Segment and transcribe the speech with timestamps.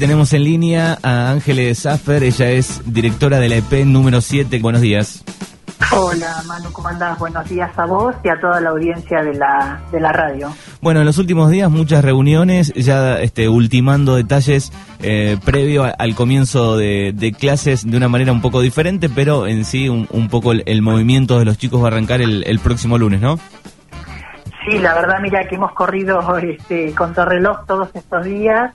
[0.00, 4.60] Tenemos en línea a Ángeles Zaffer, ella es directora de la EP número 7.
[4.60, 5.24] Buenos días.
[5.90, 7.18] Hola Manu, ¿cómo andás?
[7.18, 10.54] Buenos días a vos y a toda la audiencia de la, de la radio.
[10.80, 14.72] Bueno, en los últimos días muchas reuniones, ya este, ultimando detalles
[15.02, 19.88] eh, previo al comienzo de, clases de una manera un poco diferente, pero en sí
[19.88, 23.40] un, poco el, movimiento de los chicos va a arrancar el, el próximo lunes, ¿no?
[24.64, 28.72] Sí, la verdad, mira que hemos corrido este, contra reloj todos estos días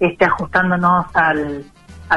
[0.00, 1.64] este, ajustándonos al,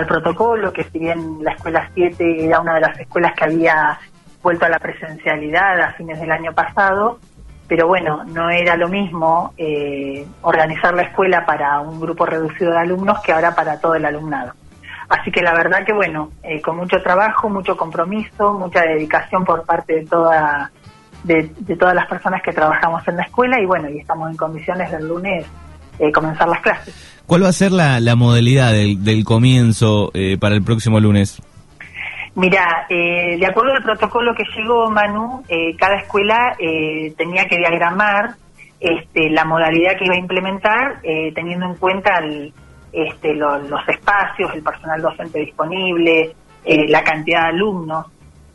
[0.07, 3.99] protocolo, que si bien la escuela 7 era una de las escuelas que había
[4.41, 7.19] vuelto a la presencialidad a fines del año pasado,
[7.67, 12.79] pero bueno, no era lo mismo eh, organizar la escuela para un grupo reducido de
[12.79, 14.53] alumnos que ahora para todo el alumnado.
[15.09, 19.63] Así que la verdad que bueno, eh, con mucho trabajo, mucho compromiso, mucha dedicación por
[19.65, 20.71] parte de toda
[21.23, 24.35] de, de, todas las personas que trabajamos en la escuela y bueno, y estamos en
[24.35, 25.45] condiciones del lunes
[25.99, 27.13] eh, comenzar las clases.
[27.25, 31.41] ¿Cuál va a ser la, modalidad del, comienzo eh, para el próximo lunes?
[32.35, 36.55] Mira, eh, de acuerdo al protocolo que llegó Manu, eh, cada escuela
[37.17, 38.35] tenía que diagramar
[38.79, 41.01] este, la modalidad que iba a implementar
[41.33, 42.19] teniendo en cuenta
[42.91, 48.07] este, los espacios, el personal docente disponible, la cantidad de alumnos.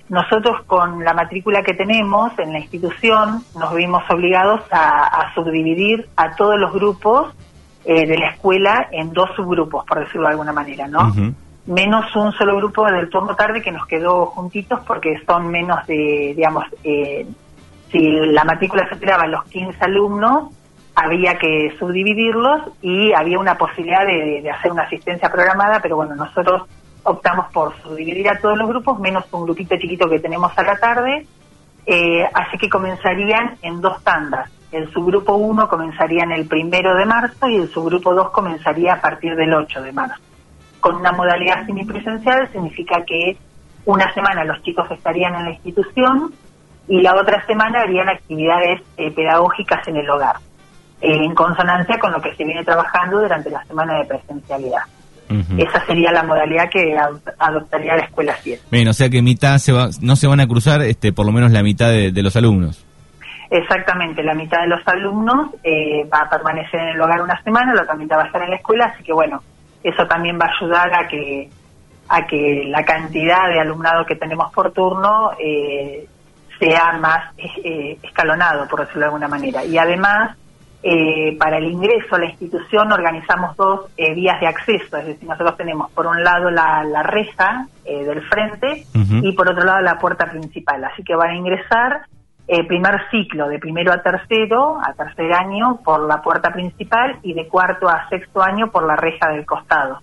[0.08, 6.34] Nosotros con la matrícula que tenemos en la institución nos vimos obligados a subdividir a
[6.34, 7.34] todos los grupos
[7.90, 11.10] eh, de la escuela en dos subgrupos, por decirlo de alguna manera, ¿no?
[11.64, 16.34] Menos un solo grupo del turno tarde que nos quedó juntitos porque son menos de,
[16.36, 17.26] digamos, eh,
[17.90, 20.52] si la matrícula se esperaba los 15 alumnos,
[20.94, 26.68] había que subdividirlos y había una posibilidad de, hacer una asistencia programada, pero bueno, nosotros
[27.08, 30.76] optamos por subdividir a todos los grupos, menos un grupito chiquito que tenemos a la
[30.76, 31.26] tarde,
[31.86, 34.50] eh, así que comenzarían en dos tandas.
[34.70, 39.00] El subgrupo 1 comenzaría en el primero de marzo y el subgrupo 2 comenzaría a
[39.00, 40.22] partir del 8 de marzo.
[40.80, 43.38] Con una modalidad semipresencial significa que
[43.86, 46.34] una semana los chicos estarían en la institución
[46.86, 50.36] y la otra semana harían actividades eh, pedagógicas en el hogar,
[51.00, 54.82] eh, en consonancia con lo que se viene trabajando durante la semana de presencialidad.
[55.58, 56.96] Esa sería la modalidad que
[57.38, 58.62] adoptaría la escuela 7.
[58.70, 61.32] Bien, o sea que mitad se va, no se van a cruzar, este, por lo
[61.32, 62.84] menos la mitad de los alumnos.
[63.50, 67.74] Exactamente, la mitad de los alumnos eh, va a permanecer en el hogar una semana,
[67.74, 69.42] la otra mitad va a estar en la escuela, así que bueno,
[69.82, 71.48] eso también va a ayudar a que
[72.10, 76.06] a que la cantidad de alumnado que tenemos por turno eh,
[76.58, 79.64] sea más eh, escalonado, por decirlo de alguna manera.
[79.64, 80.36] Y además,
[81.38, 85.90] para el ingreso a la institución organizamos dos vías de acceso, es decir, nosotros tenemos
[85.90, 90.84] por un lado la, la reja del frente y por otro lado la puerta principal,
[90.84, 92.02] así que van a ingresar
[92.50, 97.34] eh, primer ciclo de primero a tercero, a tercer año por la puerta principal y
[97.34, 100.00] de cuarto a sexto año por la reja del costado.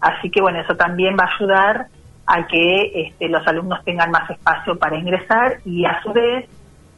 [0.00, 1.86] Así que bueno, eso también va a ayudar
[2.26, 6.48] a que este, los alumnos tengan más espacio para ingresar y a su vez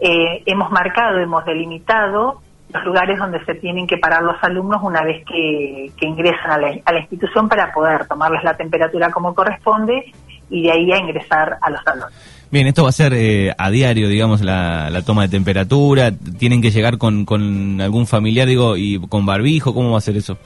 [0.00, 2.40] eh, hemos marcado, hemos delimitado
[2.72, 6.74] los lugares donde se tienen que parar los alumnos una vez que, ingresan a la,
[6.84, 10.12] a la institución para poder tomarles la temperatura como corresponde
[10.50, 12.38] y de ahí a ingresar a los salones.
[12.50, 16.12] Bien, esto va a ser eh, a diario, digamos, la, toma de temperatura.
[16.38, 19.74] ¿Tienen que llegar con, con algún familiar, digo, y con barbijo?
[19.74, 20.38] ¿Cómo va a ser eso?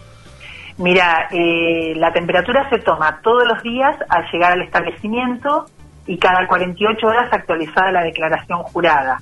[0.78, 5.66] Mira, eh, la temperatura se toma todos los días al llegar al establecimiento
[6.06, 9.20] y cada 48 horas actualizada la declaración jurada,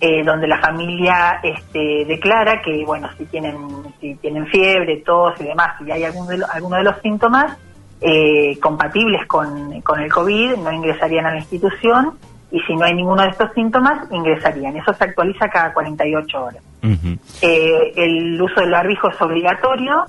[0.00, 3.56] eh, donde la familia este, declara que, bueno, si tienen,
[4.00, 7.56] si tienen fiebre, tos y demás, si hay alguno de, alguno de los síntomas,
[8.00, 12.16] eh, compatibles con, con el COVID no ingresarían a la institución
[12.50, 14.76] y si no hay ninguno de estos síntomas, ingresarían.
[14.76, 16.62] Eso se actualiza cada 48 horas.
[17.42, 20.04] eh, el uso del barbijo es obligatorio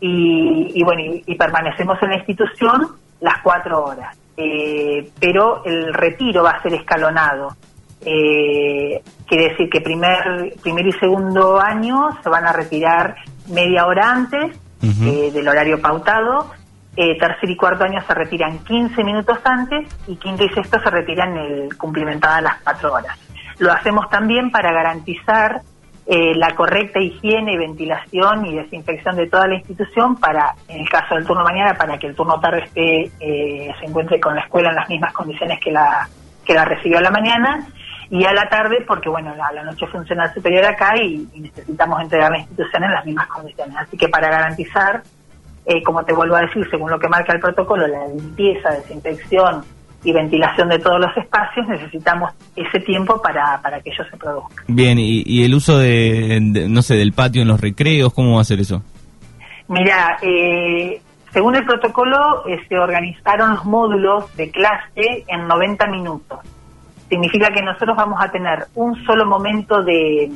[0.00, 2.88] y, y bueno, y, permanecemos en la institución
[3.20, 4.16] las cuatro horas.
[4.36, 7.54] Eh, pero el retiro va a ser escalonado.
[8.04, 13.16] Eh, quiere decir que primer, primer y segundo año se van a retirar
[13.48, 16.50] media hora antes eh, del horario pautado.
[16.94, 20.90] Eh, tercer y cuarto año se retiran 15 minutos antes y quinto y sexto se
[20.90, 23.18] retiran el cumplimentadas las cuatro horas.
[23.58, 25.62] Lo hacemos también para garantizar
[26.04, 31.14] eh, la correcta higiene, ventilación y desinfección de toda la institución para, en el caso
[31.14, 34.70] del turno mañana, para que el turno tarde esté, eh, se encuentre con la escuela
[34.70, 36.08] en las mismas condiciones que la,
[36.44, 37.66] que la recibió a la mañana
[38.12, 42.00] y a la tarde porque, bueno, la, la noche funcional superior acá y, y necesitamos
[42.00, 43.74] entregar la institución en las mismas condiciones.
[43.76, 45.02] Así que para garantizar
[45.64, 49.62] eh, como te vuelvo a decir, según lo que marca el protocolo, la limpieza, desinfección
[50.02, 54.64] y ventilación de todos los espacios, necesitamos ese tiempo para, para que ello se produzca.
[54.66, 58.44] Bien, ¿y, el uso de, no sé, del patio en los recreos, cómo va a
[58.44, 58.82] ser eso?
[59.68, 61.00] Mira, eh,
[61.32, 66.40] según el protocolo, eh, se organizaron los módulos de clase en 90 minutos.
[67.12, 70.32] Significa que nosotros vamos a tener un solo momento de,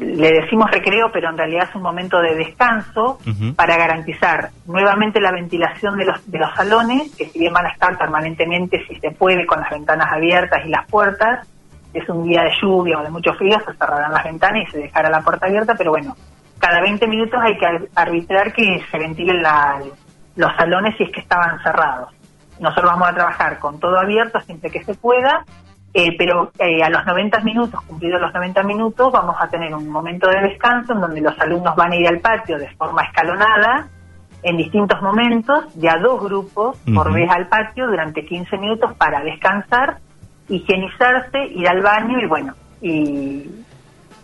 [0.00, 3.20] le decimos recreo, pero en realidad es un momento de descanso
[3.54, 7.68] para garantizar nuevamente la ventilación de los, de los salones, que si bien van a
[7.68, 11.46] estar permanentemente, si se puede, con las ventanas abiertas y las puertas,
[11.94, 14.78] es un día de lluvia o de mucho frío, se cerrarán las ventanas y se
[14.78, 16.16] dejará la puerta abierta, pero bueno,
[16.58, 19.44] cada 20 minutos hay que arbitrar que se ventilen
[20.34, 22.12] los salones si es que estaban cerrados.
[22.58, 25.44] Nosotros vamos a trabajar con todo abierto siempre que se pueda,
[25.94, 29.88] eh, pero eh, a los 90 minutos, cumplidos los 90 minutos, vamos a tener un
[29.88, 33.88] momento de descanso en donde los alumnos van a ir al patio de forma escalonada
[34.42, 39.98] en distintos momentos, ya dos grupos por vez al patio durante 15 minutos para descansar,
[40.48, 43.57] higienizarse, ir al baño y bueno, y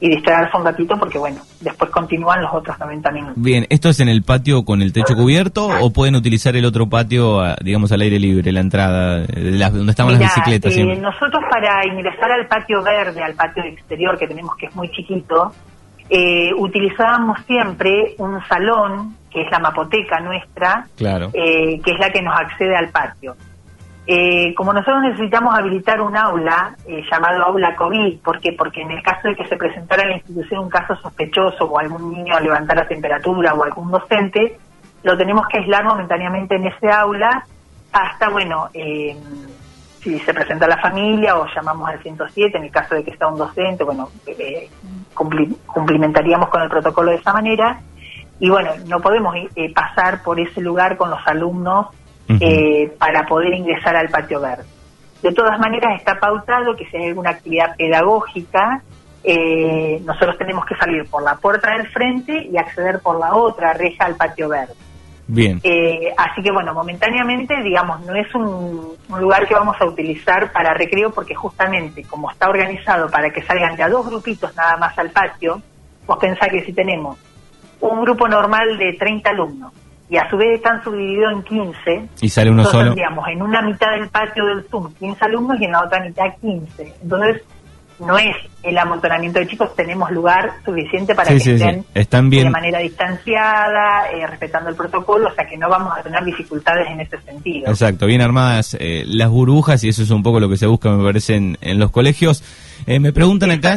[0.05, 3.35] y distraerse un ratito porque, bueno, después continúan los otros 90 minutos.
[3.39, 6.87] Bien, ¿esto es en el patio con el techo cubierto o pueden utilizar el otro
[6.91, 10.77] patio, digamos, al aire libre, la entrada, de donde estaban las bicicletas?
[10.77, 14.91] Eh, nosotros para ingresar al patio verde, al patio exterior que tenemos que es muy
[14.91, 15.55] chiquito,
[16.11, 21.31] eh, utilizábamos siempre un salón, que es la mapoteca nuestra, claro.
[21.33, 23.37] eh, que es la que nos accede al patio.
[24.07, 28.53] Eh, como nosotros necesitamos habilitar un aula eh, llamado aula COVID, ¿por qué?
[28.53, 31.79] Porque en el caso de que se presentara en la institución un caso sospechoso o
[31.79, 34.59] algún niño levantara temperatura o algún docente,
[35.03, 37.47] lo tenemos que aislar momentáneamente en ese aula
[37.93, 39.17] hasta, bueno, eh,
[40.03, 43.27] si se presenta la familia o llamamos al 107 en el caso de que está
[43.27, 44.69] un docente, bueno, eh,
[45.15, 47.81] cumplimentaríamos con el protocolo de esa manera.
[48.39, 49.35] Y bueno, no podemos
[49.75, 51.87] pasar por ese lugar con los alumnos
[52.29, 54.65] eh, para poder ingresar al patio verde.
[55.23, 58.83] De todas maneras, está pautado que si hay alguna actividad pedagógica,
[59.23, 63.73] eh, nosotros tenemos que salir por la puerta del frente y acceder por la otra
[63.73, 64.75] reja al patio verde.
[65.27, 65.59] Bien.
[65.63, 70.75] Eh, así que bueno, momentáneamente, digamos, no es un, lugar que vamos a utilizar para
[70.75, 75.11] recreo porque justamente como está organizado para que salgan ya dos grupitos nada más al
[75.11, 75.63] patio,
[76.07, 77.19] vos pensás que si tenemos
[77.81, 79.73] un grupo normal de 30 alumnos
[80.15, 82.09] y a su vez están subdivididos en 15.
[82.21, 82.95] Y sale uno solo.
[82.95, 86.25] Tendríamos en una mitad del patio del Zoom 15 alumnos y en la otra mitad
[86.41, 86.95] 15.
[87.03, 87.43] Entonces,
[87.99, 92.45] no es el amontonamiento de chicos, tenemos lugar suficiente para que estén Están bien.
[92.45, 96.87] de manera distanciada, eh, respetando el protocolo, o sea que no vamos a tener dificultades
[96.89, 97.71] en ese sentido.
[97.71, 100.91] Exacto, bien armadas eh, las burbujas y eso es un poco lo que se busca,
[100.91, 102.43] me parece, en, los colegios.
[102.87, 103.77] Eh, me preguntan acá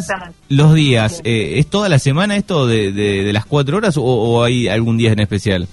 [0.49, 4.97] los días, ¿es toda la semana esto de, de, las cuatro horas o hay algún
[4.97, 5.67] día en especial?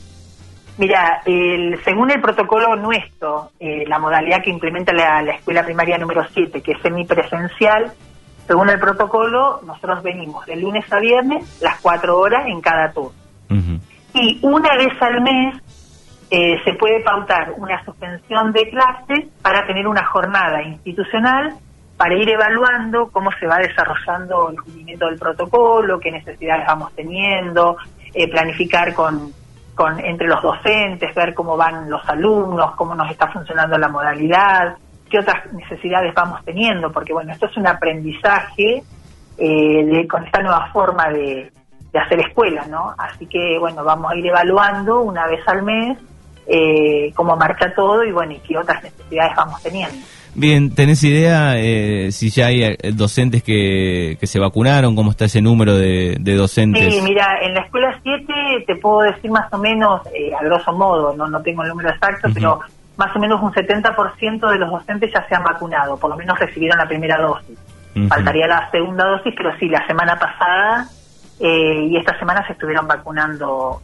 [0.77, 6.25] Mira, el, según el protocolo nuestro, eh, la modalidad que implementa la, escuela primaria número
[6.33, 7.93] 7, que es semipresencial,
[8.47, 13.13] según el protocolo, nosotros venimos de lunes a viernes, las cuatro horas en cada turno.
[14.13, 15.57] Y una vez al mes
[16.31, 21.55] eh, se puede pautar una suspensión de clases para tener una jornada institucional
[21.97, 27.77] para ir evaluando cómo se va desarrollando el cumplimiento del protocolo, qué necesidades vamos teniendo,
[28.13, 29.33] eh, planificar con
[29.75, 34.77] con, entre los docentes, ver cómo van los alumnos, cómo nos está funcionando la modalidad,
[35.11, 38.83] qué otras necesidades vamos teniendo, porque bueno, esto es un aprendizaje
[39.39, 41.51] eh, de, con esta nueva forma de,
[41.95, 42.93] hacer escuela, ¿no?
[42.99, 45.97] Así que bueno, vamos a ir evaluando una vez al mes
[46.45, 49.97] eh, cómo marcha todo y bueno, y qué otras necesidades vamos teniendo.
[50.37, 54.97] Bien, ¿tenés idea eh, si ya hay eh, docentes que, que se vacunaron?
[54.97, 56.93] ¿Cómo está ese número de, docentes?
[56.93, 58.27] Sí, mira, en la escuela 7
[58.67, 61.91] te puedo decir más o menos, eh, a grosso modo, no, no tengo el número
[61.91, 62.59] exacto, pero
[62.97, 66.37] más o menos un 70% de los docentes ya se han vacunado, por lo menos
[66.39, 67.59] recibieron la primera dosis.
[68.09, 70.89] Faltaría la segunda dosis, pero sí, la semana pasada
[71.39, 73.81] y esta semana se estuvieron vacunando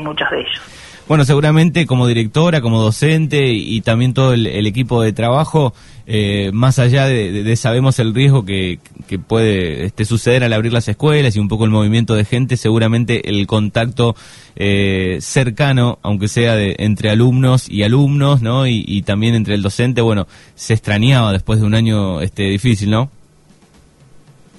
[0.00, 0.87] muchos de ellos.
[1.08, 5.72] Bueno, seguramente como directora, como docente y, también todo el, equipo de trabajo,
[6.06, 8.78] eh, más allá de, sabemos el riesgo que,
[9.26, 13.30] puede este, suceder al abrir las escuelas y un poco el movimiento de gente, seguramente
[13.30, 14.16] el contacto
[14.54, 18.66] eh, cercano, aunque sea de, entre alumnos y alumnos, ¿no?
[18.66, 22.90] Y, y, también entre el docente, bueno, se extrañaba después de un año este, difícil,
[22.90, 23.10] ¿no?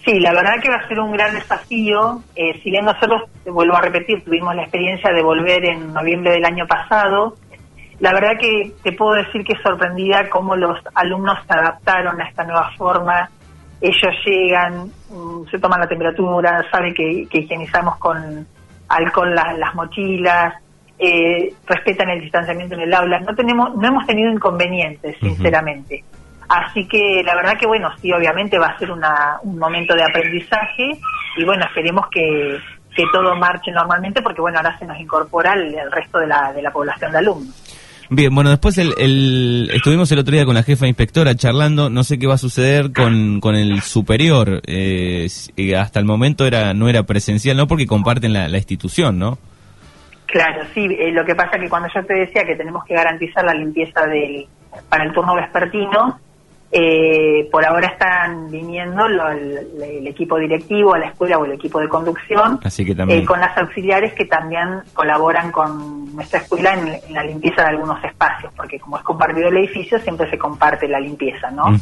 [0.10, 2.24] Sí, la verdad que va a ser un gran desafío.
[2.36, 6.46] Eh, si bien nosotros, vuelvo a repetir, tuvimos la experiencia de volver en noviembre del
[6.46, 7.36] año pasado,
[8.00, 12.44] la verdad que te puedo decir que sorprendida cómo los alumnos se adaptaron a esta
[12.44, 13.30] nueva forma.
[13.80, 18.48] Ellos llegan, mm, se toman la temperatura, saben que, higienizamos con
[18.88, 20.56] alcohol las, mochilas,
[20.98, 23.20] eh, respetan el distanciamiento en el aula.
[23.20, 26.04] No tenemos, no hemos tenido inconvenientes, sinceramente.
[26.50, 30.03] Así que la verdad que bueno, sí, obviamente va a ser una, un momento de
[30.03, 31.00] aprendizaje
[31.38, 32.58] y bueno, esperemos que,
[32.96, 36.63] que todo marche normalmente, porque bueno, ahora se nos incorpora el, resto de la, de
[36.63, 37.56] la población de alumnos.
[38.12, 42.18] Bien, bueno, después el, estuvimos el otro día con la jefa inspectora charlando, no sé
[42.18, 44.63] qué va a suceder con, con el superior.
[44.65, 45.27] Eh,
[45.77, 47.68] hasta el momento era no era presencial, ¿no?
[47.68, 49.38] Porque comparten la, la institución, ¿no?
[50.25, 50.88] Claro, sí.
[51.00, 53.53] Eh, lo que pasa es que cuando yo te decía que tenemos que garantizar la
[53.53, 54.48] limpieza del,
[54.89, 56.20] para el turno vespertino,
[56.72, 61.90] eh, por ahora están viniendo el, equipo directivo a la escuela o el equipo de
[61.90, 63.24] conducción Así que también...
[63.24, 68.04] Eh, con las auxiliares que también colaboran con nuestra escuela en, la limpieza de algunos
[68.04, 71.76] espacios, porque como es compartido el edificio, siempre se comparte la limpieza, ¿no?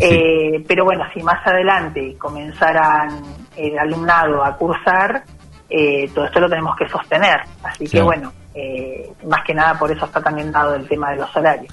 [0.00, 3.22] Eh, pero bueno, si más adelante comenzaran
[3.56, 5.24] el alumnado a cursar,
[6.14, 7.40] todo esto lo tenemos que sostener.
[7.62, 8.30] Así que bueno,
[9.26, 11.72] más que nada por eso está también dado el tema de los horarios.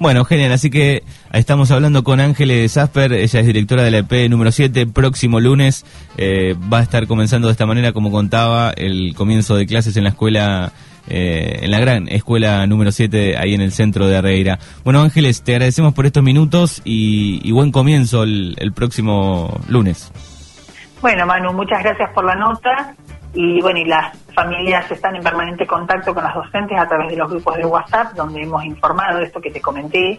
[0.00, 0.52] Bueno, genial.
[0.52, 1.02] Así que
[1.32, 3.12] estamos hablando con Ángeles Asper.
[3.12, 4.86] Ella es directora de la EP número 7.
[4.86, 5.84] Próximo lunes
[6.16, 10.04] eh, va a estar comenzando de esta manera, como contaba, el comienzo de clases en
[10.04, 10.72] la escuela,
[11.08, 14.60] eh, en la gran escuela número 7, ahí en el centro de Arreira.
[14.84, 20.12] Bueno, Ángeles, te agradecemos por estos minutos y, buen comienzo el, el próximo lunes.
[21.02, 22.94] Bueno, Manu, muchas gracias por la nota
[23.34, 27.16] y bueno, y las familias están en permanente contacto con las docentes a través de
[27.16, 30.18] los grupos de WhatsApp, donde hemos informado de esto que te comenté,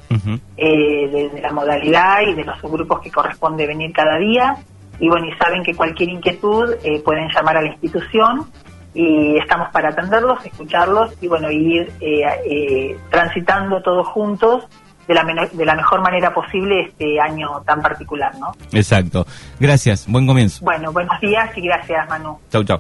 [0.57, 4.57] eh, de, la modalidad y de los subgrupos que corresponde venir cada día.
[4.99, 8.45] Y bueno, y saben que cualquier inquietud eh, pueden llamar a la institución
[8.93, 14.67] y estamos para atenderlos, escucharlos y bueno, ir eh, transitando todos juntos
[15.07, 18.51] de la, de la mejor manera posible este año tan particular, ¿no?
[18.71, 19.25] Exacto.
[19.59, 20.05] Gracias.
[20.07, 20.63] Buen comienzo.
[20.63, 22.37] Bueno, buenos días y gracias, Manu.
[22.51, 22.79] Chau, chau.